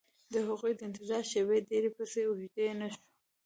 [0.33, 3.05] د هغوی د انتظار شېبې ډېرې پسې اوږدې نه شوې